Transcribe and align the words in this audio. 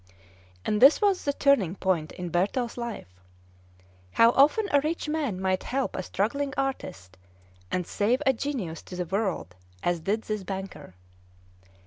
And 0.65 0.81
this 0.81 0.99
was 0.99 1.25
the 1.25 1.31
turning 1.33 1.75
point 1.75 2.11
in 2.13 2.29
Bertel's 2.31 2.75
life. 2.75 3.21
How 4.13 4.31
often 4.31 4.67
a 4.71 4.81
rich 4.81 5.07
man 5.07 5.39
might 5.39 5.61
help 5.61 5.95
a 5.95 6.01
struggling 6.01 6.55
artist, 6.57 7.17
and 7.71 7.85
save 7.85 8.19
a 8.25 8.33
genius 8.33 8.81
to 8.81 8.95
the 8.95 9.05
world, 9.05 9.55
as 9.83 9.99
did 9.99 10.23
this 10.23 10.41
banker! 10.43 10.95